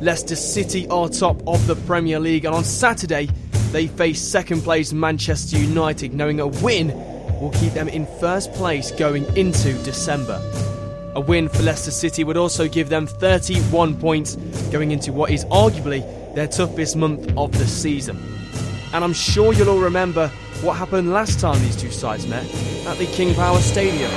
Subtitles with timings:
[0.00, 3.28] Leicester City are top of the Premier League, and on Saturday
[3.72, 6.88] they face second place Manchester United, knowing a win
[7.40, 10.40] will keep them in first place going into December.
[11.14, 14.36] A win for Leicester City would also give them 31 points
[14.70, 18.18] going into what is arguably their toughest month of the season.
[18.92, 20.28] And I'm sure you'll all remember
[20.60, 22.44] what happened last time these two sides met
[22.86, 24.10] at the King Power Stadium.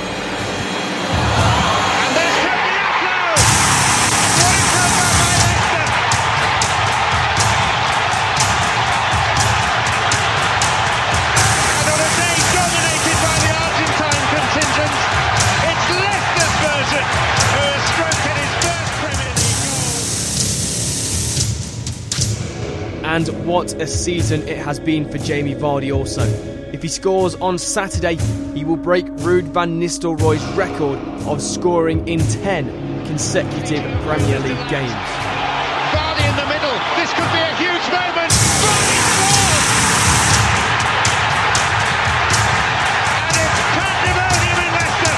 [23.10, 26.22] And what a season it has been for Jamie Vardy also.
[26.72, 28.14] If he scores on Saturday,
[28.54, 34.92] he will break Ruud van Nistelrooy's record of scoring in 10 consecutive Premier League games.
[35.90, 36.70] Vardy in the middle.
[36.94, 38.30] This could be a huge moment.
[38.62, 39.74] Vardy scores!
[43.26, 45.16] And it's pandemonium in Leicester.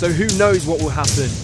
[0.00, 1.43] So who knows what will happen?